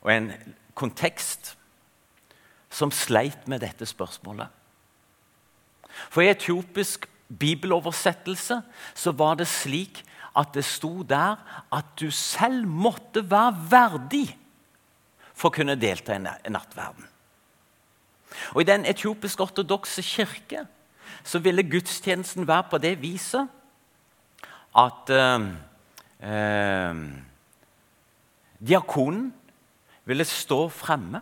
og 0.00 0.12
en 0.14 0.30
kontekst 0.78 1.52
som 2.72 2.92
sleit 2.94 3.44
med 3.50 3.60
dette 3.60 3.84
spørsmålet. 3.84 4.59
For 6.08 6.24
i 6.24 6.30
etiopisk 6.32 7.06
bibeloversettelse 7.28 8.60
så 8.94 9.12
var 9.12 9.38
det 9.40 9.48
slik 9.50 10.02
at 10.38 10.54
det 10.54 10.64
sto 10.64 11.02
der 11.02 11.40
at 11.72 11.94
du 12.00 12.10
selv 12.14 12.66
måtte 12.66 13.22
være 13.30 13.54
verdig 13.70 14.26
for 15.34 15.50
å 15.50 15.54
kunne 15.54 15.78
delta 15.80 16.16
i 16.16 16.52
nattverden. 16.52 17.06
Og 18.54 18.62
I 18.62 18.68
den 18.68 18.86
etiopisk-ortodokse 18.86 20.02
kirke 20.06 20.66
så 21.26 21.40
ville 21.42 21.66
gudstjenesten 21.66 22.46
være 22.48 22.68
på 22.70 22.78
det 22.78 22.94
viset 23.02 23.50
at 24.78 25.10
eh, 25.10 25.48
eh, 26.22 27.02
diakonen 28.60 29.32
ville 30.06 30.24
stå 30.24 30.62
fremme 30.72 31.20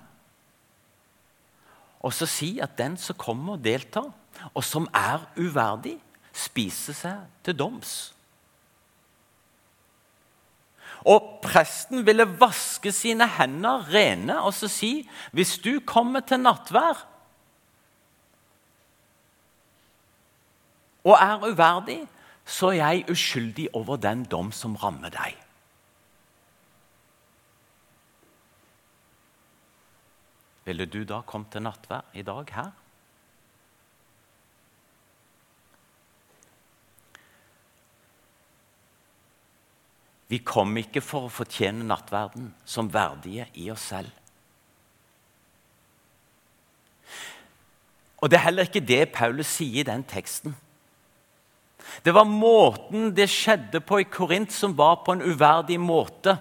og 2.05 2.15
så 2.15 2.29
si 2.31 2.59
at 2.63 2.77
den 2.79 2.97
som 3.01 3.19
kommer 3.19 3.57
og 3.57 3.65
deltar, 3.65 4.07
og 4.55 4.65
som 4.65 4.89
er 4.95 5.25
uverdig, 5.39 5.97
spiser 6.33 6.97
seg 6.97 7.45
til 7.47 7.57
doms. 7.59 7.97
Og 11.09 11.39
presten 11.45 12.03
ville 12.07 12.27
vaske 12.41 12.93
sine 12.95 13.27
hender 13.39 13.87
rene 13.93 14.41
og 14.43 14.53
så 14.57 14.71
si 14.71 14.93
hvis 15.37 15.57
du 15.63 15.79
kommer 15.87 16.25
til 16.27 16.43
nattvær 16.43 17.05
og 21.09 21.15
er 21.15 21.45
uverdig, 21.47 22.01
så 22.45 22.73
er 22.73 22.81
jeg 22.81 23.11
uskyldig 23.13 23.69
over 23.77 23.97
den 23.97 24.25
dom 24.25 24.51
som 24.53 24.75
rammer 24.77 25.13
deg. 25.13 25.37
Ville 30.69 30.85
du 30.85 31.01
da 31.09 31.23
kommet 31.25 31.53
til 31.53 31.65
nattvær 31.65 32.05
i 32.13 32.25
dag 32.27 32.51
her? 32.53 32.73
Vi 40.29 40.39
kom 40.45 40.77
ikke 40.77 41.01
for 41.01 41.27
å 41.27 41.33
fortjene 41.33 41.87
nattverden 41.89 42.51
som 42.69 42.91
verdige 42.93 43.47
i 43.57 43.71
oss 43.73 43.89
selv. 43.95 44.11
Og 48.19 48.31
Det 48.31 48.37
er 48.37 48.49
heller 48.49 48.67
ikke 48.67 48.83
det 48.85 49.13
Paulus 49.15 49.47
sier 49.47 49.81
i 49.81 49.87
den 49.87 50.03
teksten. 50.05 50.57
Det 52.05 52.13
var 52.15 52.29
måten 52.29 53.13
det 53.15 53.29
skjedde 53.31 53.81
på 53.81 54.03
i 54.03 54.09
Korint, 54.11 54.53
som 54.53 54.75
var 54.77 55.01
på 55.07 55.15
en 55.15 55.23
uverdig 55.23 55.79
måte. 55.81 56.37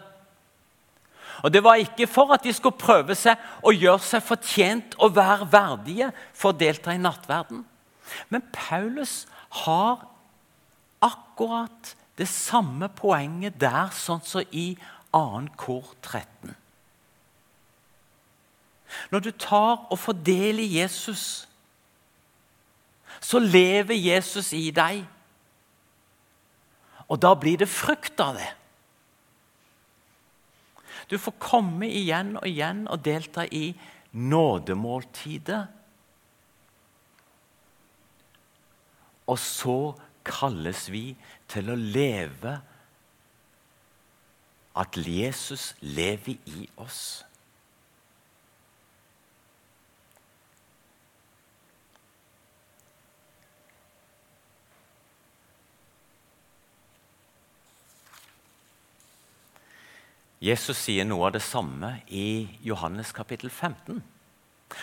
Og 1.46 1.54
Det 1.54 1.64
var 1.64 1.80
ikke 1.80 2.08
for 2.10 2.34
at 2.34 2.44
de 2.44 2.54
skulle 2.54 2.82
prøve 2.82 3.16
seg 3.16 3.38
å 3.62 3.72
gjøre 3.72 4.04
seg 4.04 4.26
fortjent 4.26 4.98
og 4.98 5.16
være 5.16 5.48
verdige 5.52 6.12
for 6.34 6.52
å 6.52 6.58
delta 6.58 6.92
i 6.94 7.02
nattverden. 7.02 7.64
Men 8.30 8.44
Paulus 8.52 9.28
har 9.64 10.02
akkurat 11.04 11.94
det 12.18 12.28
samme 12.28 12.90
poenget 12.90 13.60
der, 13.62 13.92
sånn 13.94 14.24
som 14.26 14.42
i 14.52 14.72
2. 15.14 15.44
kor 15.58 15.94
13. 16.02 16.56
Når 19.12 19.20
du 19.20 19.32
tar 19.32 19.86
og 19.92 20.00
får 20.00 20.18
del 20.26 20.60
i 20.64 20.72
Jesus, 20.80 21.48
så 23.22 23.40
lever 23.40 23.96
Jesus 23.96 24.54
i 24.54 24.70
deg. 24.72 25.04
Og 27.08 27.22
da 27.22 27.34
blir 27.40 27.58
det 27.58 27.70
frukt 27.72 28.20
av 28.20 28.36
det. 28.38 28.50
Du 31.08 31.18
får 31.18 31.38
komme 31.40 31.88
igjen 31.88 32.36
og 32.36 32.48
igjen 32.50 32.84
og 32.92 33.04
delta 33.06 33.46
i 33.48 33.72
nådemåltidet. 34.12 35.64
Og 39.28 39.40
så 39.40 39.80
kalles 40.28 40.88
vi 40.92 41.12
til 41.50 41.72
å 41.72 41.78
leve 41.78 42.58
at 44.78 45.00
Jesus 45.02 45.72
lever 45.82 46.38
i 46.46 46.68
oss. 46.78 47.24
Jesus 60.38 60.78
sier 60.78 61.08
noe 61.08 61.26
av 61.28 61.34
det 61.34 61.42
samme 61.42 61.96
i 62.14 62.46
Johannes 62.66 63.10
kapittel 63.16 63.50
15. 63.50 64.04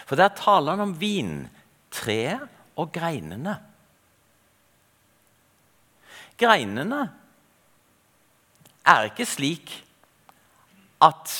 For 0.08 0.18
Der 0.18 0.34
taler 0.34 0.74
han 0.74 0.88
om 0.88 0.96
vintreet 0.98 2.42
og 2.74 2.90
greinene. 2.92 3.54
Greinene 6.40 7.06
er 8.84 9.08
ikke 9.08 9.26
slik 9.28 9.72
at 11.04 11.32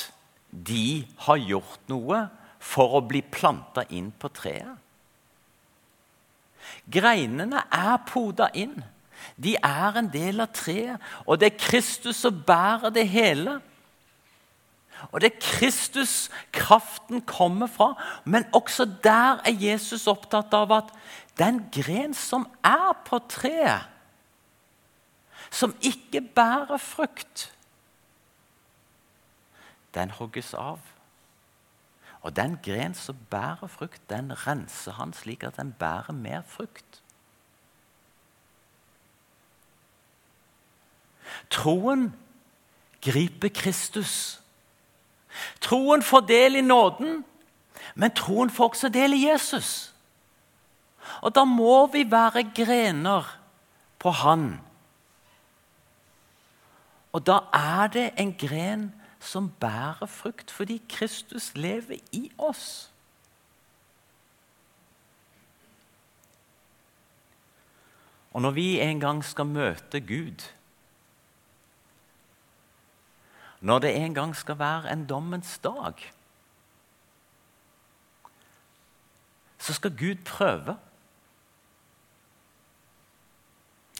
de 0.49 1.05
har 1.25 1.41
gjort 1.41 1.91
noe 1.91 2.23
for 2.63 2.97
å 2.97 3.03
bli 3.05 3.21
planta 3.21 3.85
inn 3.93 4.09
på 4.15 4.31
treet. 4.33 4.81
Greinene 6.89 7.65
er 7.73 7.97
poda 8.07 8.49
inn 8.57 8.75
De 9.41 9.55
er 9.55 9.95
en 9.97 10.07
del 10.11 10.41
av 10.43 10.51
treet, 10.53 11.01
og 11.25 11.39
det 11.39 11.47
er 11.47 11.61
Kristus 11.61 12.19
som 12.21 12.35
bærer 12.45 12.91
det 12.93 13.05
hele. 13.09 13.55
Og 15.11 15.21
det 15.21 15.31
er 15.31 15.41
Kristus 15.41 16.29
kraften 16.53 17.23
kommer 17.25 17.71
fra. 17.71 17.93
Men 18.23 18.45
også 18.53 18.85
der 19.03 19.41
er 19.47 19.55
Jesus 19.55 20.05
opptatt 20.11 20.53
av 20.53 20.73
at 20.75 20.91
den 21.39 21.63
gren 21.73 22.13
som 22.13 22.45
er 22.63 22.93
på 23.07 23.19
treet, 23.31 23.87
som 25.51 25.75
ikke 25.81 26.21
bærer 26.21 26.77
frukt, 26.77 27.51
den 29.93 30.11
hogges 30.11 30.53
av. 30.53 30.79
Og 32.21 32.35
den 32.35 32.57
gren 32.63 32.95
som 32.97 33.17
bærer 33.29 33.67
frukt, 33.67 34.01
den 34.09 34.33
renser 34.47 34.97
han 34.97 35.13
slik 35.13 35.43
at 35.43 35.57
den 35.57 35.73
bærer 35.79 36.11
mer 36.11 36.41
frukt. 36.47 37.01
Troen 41.49 42.13
griper 43.01 43.49
Kristus. 43.53 44.41
Troen 45.61 46.03
får 46.03 46.25
del 46.29 46.55
i 46.55 46.61
nåden, 46.61 47.25
men 47.95 48.13
troen 48.15 48.49
får 48.49 48.73
også 48.73 48.89
del 48.89 49.13
i 49.13 49.27
Jesus. 49.27 49.93
Og 51.21 51.35
da 51.35 51.43
må 51.45 51.85
vi 51.93 52.05
være 52.11 52.47
grener 52.55 53.27
på 53.99 54.11
Han. 54.11 54.61
Og 57.15 57.23
da 57.23 57.37
er 57.53 57.87
det 57.87 58.09
en 58.19 58.33
gren 58.35 58.89
som 59.23 59.47
bærer 59.59 60.05
frukt, 60.05 60.51
fordi 60.51 60.81
Kristus 60.89 61.53
lever 61.55 61.97
i 62.11 62.31
oss. 62.37 62.91
Og 68.33 68.41
når 68.41 68.51
vi 68.51 68.79
en 68.79 68.99
gang 68.99 69.23
skal 69.23 69.45
møte 69.45 70.01
Gud 70.01 70.43
Når 73.61 73.79
det 73.79 73.95
en 73.95 74.13
gang 74.13 74.35
skal 74.35 74.59
være 74.59 74.91
en 74.91 75.05
dommens 75.07 75.57
dag 75.57 75.93
Så 79.57 79.73
skal 79.73 79.97
Gud 79.97 80.15
prøve. 80.25 80.77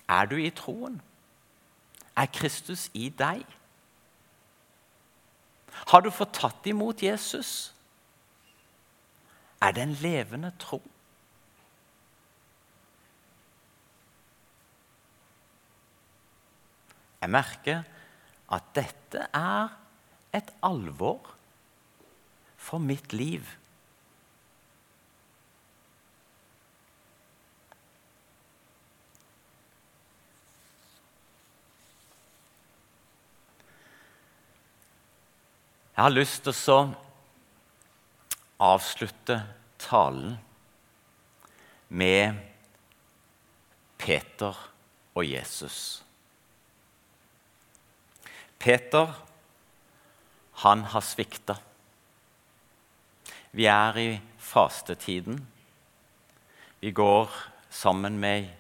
Er 0.10 0.26
du 0.26 0.36
i 0.36 0.50
troen? 0.50 1.02
Er 2.16 2.28
Kristus 2.32 2.88
i 2.94 3.10
deg? 3.10 3.44
Har 5.92 6.02
du 6.02 6.12
fått 6.14 6.38
tatt 6.40 6.68
imot 6.72 7.04
Jesus? 7.04 7.74
Er 9.62 9.76
det 9.76 9.84
en 9.84 9.98
levende 10.00 10.54
tro? 10.60 10.80
Jeg 17.26 17.34
merker 17.34 17.84
at 18.54 18.66
dette 18.78 19.28
er 19.34 19.74
et 20.36 20.52
alvor 20.64 21.32
for 22.62 22.78
mitt 22.78 23.14
liv. 23.14 23.48
Jeg 35.96 36.04
har 36.04 36.12
lyst 36.12 36.42
til 36.44 36.74
å 36.74 36.80
avslutte 38.60 39.38
talen 39.80 40.34
med 41.88 42.36
Peter 43.96 44.60
og 45.16 45.24
Jesus. 45.24 46.04
Peter, 48.60 49.16
han 50.66 50.84
har 50.92 51.08
svikta. 51.14 51.56
Vi 53.56 53.72
er 53.72 54.04
i 54.04 54.10
fastetiden. 54.36 55.40
Vi 56.84 56.92
går 56.92 57.32
sammen 57.72 58.20
med 58.20 58.52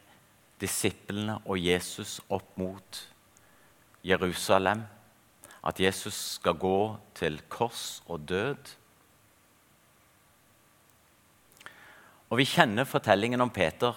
disiplene 0.63 1.41
og 1.43 1.59
Jesus 1.59 2.21
opp 2.31 2.55
mot 2.55 3.05
Jerusalem 4.07 4.87
at 5.65 5.79
Jesus 5.81 6.17
skal 6.37 6.57
gå 6.61 6.79
til 7.17 7.39
kors 7.49 8.03
og 8.05 8.27
død. 8.29 8.73
Og 12.29 12.37
vi 12.41 12.45
kjenner 12.49 12.85
fortellingen 12.89 13.41
om 13.41 13.53
Peter. 13.53 13.95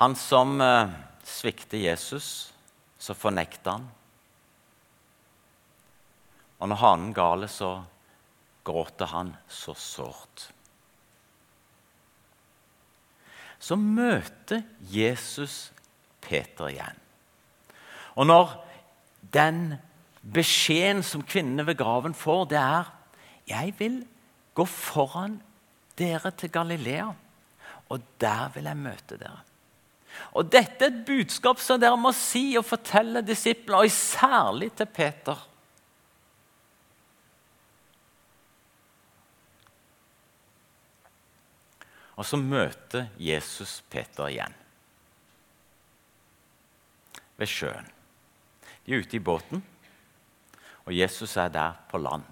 Han 0.00 0.16
som 0.16 0.60
eh, 0.64 0.92
svikter 1.26 1.80
Jesus, 1.82 2.52
så 3.00 3.16
fornekter 3.16 3.76
han. 3.76 3.88
Og 6.60 6.68
når 6.68 6.80
hanen 6.80 7.12
gale, 7.16 7.48
så 7.48 7.82
gråter 8.64 9.12
han 9.12 9.34
så 9.48 9.74
sårt. 9.76 10.46
Så 13.60 13.76
møter 13.76 14.64
Jesus 14.88 15.68
Peter 16.24 16.72
igjen. 16.72 16.96
Og 18.16 18.28
når 18.28 18.56
den 19.20 19.76
beskjeden 20.20 21.02
som 21.06 21.24
kvinnene 21.26 21.66
ved 21.66 21.78
graven 21.80 22.14
får, 22.14 22.48
det 22.52 22.58
er 22.58 22.90
Jeg 23.48 23.74
vil 23.78 24.02
gå 24.54 24.64
foran 24.64 25.40
dere 25.98 26.30
til 26.30 26.50
Galilea, 26.50 27.08
og 27.88 28.02
der 28.20 28.50
vil 28.54 28.64
jeg 28.64 28.76
møte 28.76 29.16
dere. 29.18 29.40
Og 30.32 30.46
Dette 30.52 30.84
er 30.84 30.90
et 30.92 31.04
budskap 31.06 31.58
som 31.62 31.80
dere 31.80 31.98
må 31.98 32.12
si 32.14 32.54
og 32.58 32.66
fortelle 32.66 33.22
disiplene, 33.26 33.82
og 33.82 33.90
særlig 33.90 34.72
til 34.78 34.86
Peter. 34.86 35.46
Og 42.20 42.26
så 42.26 42.36
møter 42.36 43.08
Jesus 43.16 43.80
Peter 43.88 44.28
igjen 44.28 44.54
ved 47.40 47.48
sjøen. 47.48 47.86
De 48.90 48.96
er 48.96 49.04
ute 49.04 49.20
i 49.20 49.22
båten, 49.22 49.60
og 50.82 50.94
Jesus 50.96 51.36
er 51.38 51.52
der 51.54 51.76
på 51.86 51.98
land. 52.02 52.24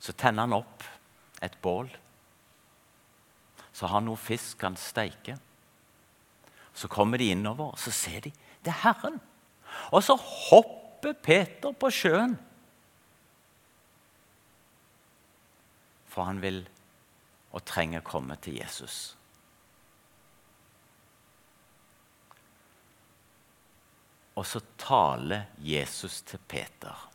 Så 0.00 0.14
tenner 0.16 0.46
han 0.46 0.56
opp 0.56 0.86
et 1.44 1.58
bål. 1.60 1.90
Så 3.68 3.84
har 3.84 3.98
han 3.98 4.08
noe 4.08 4.16
fisk 4.16 4.64
han 4.64 4.78
steiker. 4.80 5.36
Så 6.72 6.88
kommer 6.88 7.20
de 7.20 7.28
innover, 7.34 7.74
og 7.74 7.82
så 7.82 7.92
ser 7.92 8.24
de 8.24 8.32
det 8.64 8.72
er 8.72 8.80
Herren. 8.80 9.20
Og 9.92 10.00
så 10.08 10.16
hopper 10.16 11.12
Peter 11.12 11.76
på 11.76 11.92
sjøen. 11.92 12.38
For 16.08 16.24
han 16.24 16.40
vil 16.40 16.62
og 17.52 17.66
trenger 17.68 18.00
komme 18.00 18.40
til 18.40 18.56
Jesus. 18.62 19.19
Og 24.40 24.46
så 24.46 24.60
taler 24.80 25.50
Jesus 25.58 26.22
til 26.24 26.40
Peter. 26.48 27.10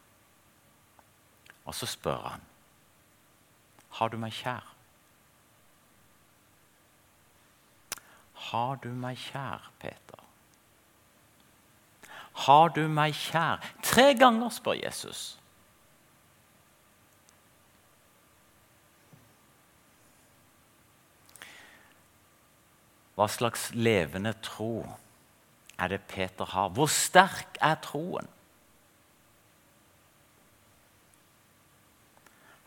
Og 1.66 1.74
så 1.76 1.86
spør 1.90 2.22
han, 2.22 2.42
'Har 3.90 4.08
du 4.08 4.18
meg 4.18 4.32
kjær?' 4.32 4.76
Har 8.34 8.76
du 8.76 8.90
meg 8.90 9.18
kjær, 9.18 9.72
Peter? 9.80 10.22
Har 12.34 12.68
du 12.68 12.88
meg 12.88 13.14
kjær? 13.14 13.64
Tre 13.84 14.14
ganger 14.14 14.50
spør 14.50 14.78
Jesus. 14.84 15.40
Hva 23.16 23.28
slags 23.28 23.72
levende 23.74 24.34
tro 24.44 25.00
er 25.78 25.88
det 25.88 26.02
Peter 26.08 26.46
har? 26.46 26.70
Hvor 26.70 26.88
sterk 26.88 27.58
er 27.62 27.76
troen? 27.84 28.28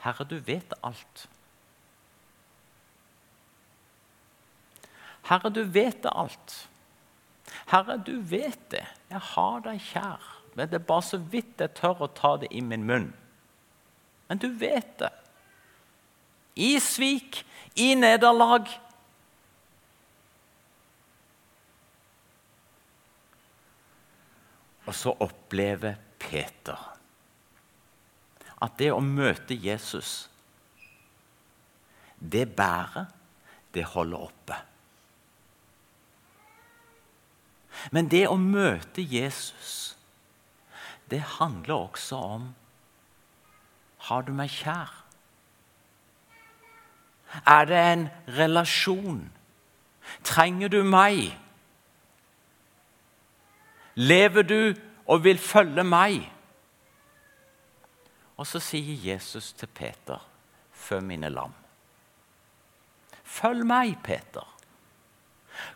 Herre, 0.04 0.24
du 0.24 0.38
vet 0.38 0.72
alt. 0.82 1.28
Herre, 5.28 5.50
du 5.50 5.62
vet 5.64 6.06
alt. 6.12 6.58
Herre, 7.68 7.98
du 8.06 8.20
vet 8.20 8.70
det. 8.70 8.84
Jeg 9.10 9.20
har 9.34 9.64
deg 9.64 9.80
kjær. 9.82 10.34
Men 10.54 10.70
det 10.70 10.80
er 10.80 10.86
bare 10.88 11.06
så 11.06 11.18
vidt 11.18 11.60
jeg 11.60 11.74
tør 11.76 12.04
å 12.06 12.10
ta 12.12 12.36
det 12.40 12.50
i 12.54 12.62
min 12.64 12.86
munn. 12.86 13.10
Men 14.28 14.40
du 14.40 14.48
vet 14.60 14.98
det. 15.00 15.12
I 16.58 16.76
svik, 16.82 17.44
i 17.78 17.92
nederlag 17.94 18.66
Og 24.88 24.94
så 24.96 25.12
opplever 25.20 25.98
Peter 26.18 26.94
at 28.58 28.74
det 28.80 28.88
å 28.90 29.02
møte 29.04 29.54
Jesus, 29.54 30.26
det 32.18 32.48
bærer, 32.58 33.06
det 33.74 33.84
holder 33.92 34.24
oppe. 34.26 34.56
Men 37.94 38.08
det 38.10 38.24
å 38.26 38.34
møte 38.40 39.04
Jesus, 39.04 39.94
det 41.10 41.20
handler 41.38 41.74
også 41.88 42.16
om 42.36 42.48
Har 44.08 44.22
du 44.24 44.32
meg 44.32 44.50
kjær? 44.50 44.90
Er 47.44 47.64
det 47.68 47.78
en 47.92 48.04
relasjon? 48.38 49.26
Trenger 50.24 50.70
du 50.72 50.80
meg? 50.86 51.34
Lever 53.98 54.46
du 54.46 54.74
og 55.10 55.24
vil 55.24 55.38
følge 55.42 55.82
meg? 55.84 56.20
Og 58.38 58.46
så 58.46 58.60
sier 58.62 58.94
Jesus 59.02 59.50
til 59.58 59.66
Peter, 59.74 60.20
før 60.70 61.02
mine 61.02 61.30
lam. 61.32 61.54
Følg 63.26 63.66
meg, 63.66 63.96
Peter. 64.04 64.46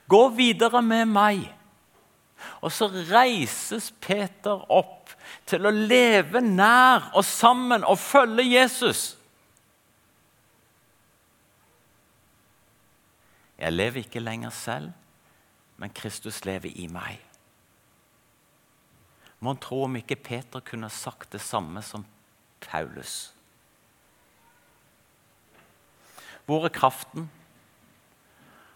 Gå 0.09 0.29
videre 0.37 0.83
med 0.83 1.11
meg. 1.11 1.43
Og 2.63 2.73
så 2.73 2.87
reises 3.11 3.91
Peter 4.03 4.63
opp 4.71 5.11
til 5.47 5.67
å 5.67 5.75
leve 5.75 6.41
nær 6.43 7.11
og 7.13 7.27
sammen 7.27 7.83
og 7.87 7.99
følge 7.99 8.47
Jesus. 8.47 9.03
Jeg 13.59 13.75
lever 13.75 14.03
ikke 14.03 14.23
lenger 14.23 14.51
selv, 14.51 14.91
men 15.79 15.95
Kristus 15.95 16.45
lever 16.47 16.71
i 16.75 16.89
meg. 16.91 17.32
Mon 19.43 19.59
tro 19.59 19.81
om 19.85 19.97
ikke 19.99 20.15
Peter 20.15 20.63
kunne 20.63 20.91
sagt 20.91 21.33
det 21.35 21.41
samme 21.43 21.83
som 21.83 22.05
Paulus. 22.63 23.35
Hvor 26.47 26.65
er 26.65 26.69
kraften? 26.69 27.31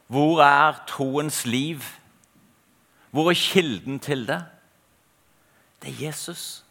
Hvor 0.06 0.42
er 0.42 0.84
troens 0.88 1.44
liv? 1.46 1.82
Hvor 3.10 3.30
er 3.30 3.34
kilden 3.34 4.00
til 4.00 4.26
det? 4.26 4.44
Det 5.82 5.90
er 5.90 6.06
Jesus. 6.06 6.64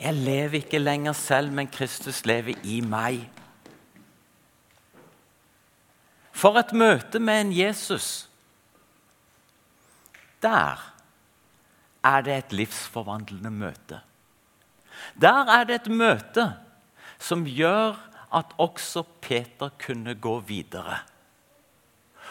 Jeg 0.00 0.14
lever 0.14 0.54
ikke 0.54 0.78
lenger 0.78 1.12
selv, 1.12 1.52
men 1.52 1.68
Kristus 1.68 2.26
lever 2.26 2.54
i 2.64 2.80
meg. 2.80 3.30
For 6.32 6.56
et 6.56 6.72
møte 6.72 7.18
med 7.18 7.40
en 7.40 7.58
Jesus. 7.58 8.29
Der 10.42 10.80
er 12.04 12.20
det 12.24 12.36
et 12.36 12.52
livsforvandlende 12.52 13.50
møte. 13.50 14.00
Der 15.20 15.44
er 15.52 15.64
det 15.68 15.82
et 15.82 15.92
møte 15.92 16.46
som 17.20 17.44
gjør 17.44 17.98
at 18.32 18.54
også 18.58 19.02
Peter 19.20 19.72
kunne 19.80 20.14
gå 20.14 20.38
videre. 20.40 21.00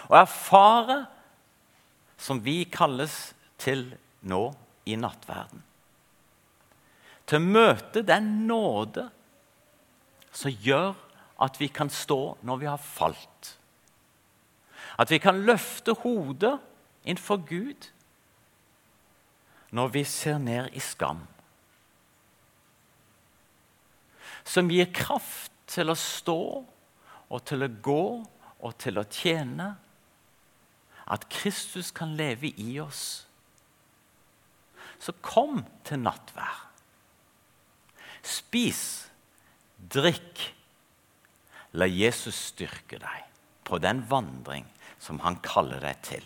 Og 0.09 0.17
erfare, 0.17 1.05
som 2.17 2.41
vi 2.43 2.63
kalles 2.63 3.33
til 3.59 3.91
nå 4.21 4.53
i 4.89 4.95
nattverden. 4.95 5.61
Til 7.29 7.37
å 7.37 7.45
møte 7.45 8.01
den 8.01 8.47
nåde 8.49 9.05
som 10.33 10.51
gjør 10.51 10.95
at 11.45 11.59
vi 11.61 11.69
kan 11.71 11.91
stå 11.93 12.39
når 12.41 12.61
vi 12.63 12.69
har 12.69 12.81
falt. 12.81 13.53
At 14.99 15.11
vi 15.11 15.19
kan 15.21 15.43
løfte 15.45 15.93
hodet 16.01 16.57
innenfor 17.03 17.43
Gud 17.47 17.91
når 19.75 19.93
vi 19.93 20.03
ser 20.07 20.39
ned 20.41 20.73
i 20.73 20.81
skam. 20.81 21.21
Som 24.43 24.71
gir 24.73 24.89
kraft 24.95 25.53
til 25.69 25.91
å 25.91 25.97
stå 25.97 26.41
og 27.29 27.43
til 27.45 27.65
å 27.65 27.73
gå 27.85 28.05
og 28.65 28.77
til 28.81 28.97
å 28.99 29.05
tjene. 29.05 29.69
At 31.09 31.27
Kristus 31.29 31.91
kan 31.95 32.15
leve 32.17 32.51
i 32.61 32.79
oss. 32.81 33.25
Så 34.99 35.15
kom 35.25 35.61
til 35.87 36.01
nattvær. 36.03 36.65
Spis, 38.25 38.83
drikk. 39.77 40.49
La 41.77 41.85
Jesus 41.85 42.49
styrke 42.49 42.97
deg 42.97 43.25
på 43.63 43.77
den 43.77 44.01
vandring 44.09 44.65
som 44.99 45.21
han 45.21 45.37
kaller 45.45 45.81
deg 45.83 46.01
til. 46.05 46.25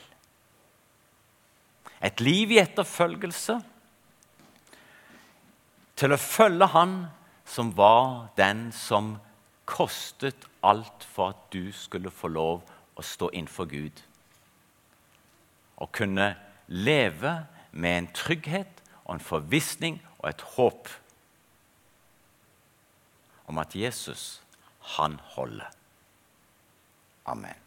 Et 2.04 2.22
liv 2.22 2.52
i 2.52 2.60
etterfølgelse. 2.60 3.60
Til 5.96 6.12
å 6.12 6.20
følge 6.20 6.68
Han 6.74 6.96
som 7.46 7.72
var 7.78 8.34
den 8.38 8.72
som 8.76 9.18
kostet 9.70 10.48
alt 10.64 11.06
for 11.08 11.34
at 11.34 11.48
du 11.54 11.72
skulle 11.76 12.12
få 12.12 12.32
lov 12.32 12.64
å 12.96 13.06
stå 13.06 13.30
innenfor 13.32 13.70
Gud. 13.72 14.04
Å 15.78 15.88
kunne 15.92 16.34
leve 16.68 17.34
med 17.72 17.98
en 17.98 18.12
trygghet 18.16 18.84
og 19.04 19.16
en 19.18 19.24
forvissning 19.24 20.00
og 20.20 20.30
et 20.32 20.46
håp 20.56 20.92
om 23.52 23.60
at 23.60 23.76
Jesus, 23.76 24.42
han 24.96 25.20
holder. 25.36 25.68
Amen. 27.26 27.63